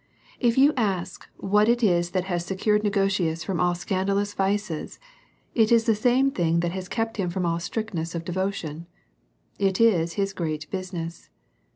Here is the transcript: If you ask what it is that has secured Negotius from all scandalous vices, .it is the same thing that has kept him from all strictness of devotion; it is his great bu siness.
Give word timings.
If 0.39 0.57
you 0.57 0.73
ask 0.75 1.29
what 1.37 1.69
it 1.69 1.83
is 1.83 2.09
that 2.09 2.23
has 2.23 2.43
secured 2.43 2.81
Negotius 2.83 3.43
from 3.45 3.59
all 3.59 3.75
scandalous 3.75 4.33
vices, 4.33 4.99
.it 5.53 5.71
is 5.71 5.83
the 5.83 5.93
same 5.93 6.31
thing 6.31 6.61
that 6.61 6.71
has 6.71 6.89
kept 6.89 7.17
him 7.17 7.29
from 7.29 7.45
all 7.45 7.59
strictness 7.59 8.15
of 8.15 8.25
devotion; 8.25 8.87
it 9.59 9.79
is 9.79 10.13
his 10.13 10.33
great 10.33 10.65
bu 10.71 10.79
siness. 10.79 11.29